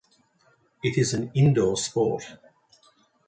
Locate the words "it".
0.83-0.97